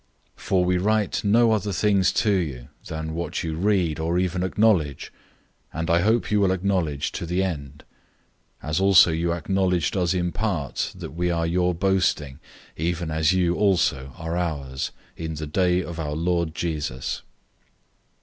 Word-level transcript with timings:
001:013 0.35 0.39
For 0.41 0.65
we 0.65 0.77
write 0.79 1.23
no 1.23 1.51
other 1.51 1.71
things 1.71 2.11
to 2.11 2.31
you, 2.31 2.69
than 2.87 3.13
what 3.13 3.43
you 3.43 3.55
read 3.55 3.99
or 3.99 4.17
even 4.17 4.41
acknowledge, 4.41 5.13
and 5.71 5.91
I 5.91 6.01
hope 6.01 6.31
you 6.31 6.39
will 6.41 6.51
acknowledge 6.51 7.11
to 7.11 7.23
the 7.27 7.43
end; 7.43 7.83
001:014 8.63 8.69
as 8.71 8.79
also 8.79 9.11
you 9.11 9.31
acknowledged 9.31 9.95
us 9.95 10.15
in 10.15 10.31
part, 10.31 10.91
that 10.95 11.11
we 11.11 11.29
are 11.29 11.45
your 11.45 11.75
boasting, 11.75 12.39
even 12.75 13.11
as 13.11 13.31
you 13.33 13.53
also 13.53 14.11
are 14.17 14.35
ours, 14.35 14.91
in 15.15 15.35
the 15.35 15.45
day 15.45 15.83
of 15.83 15.99
our 15.99 16.13
Lord 16.13 16.55
Jesus. 16.55 17.21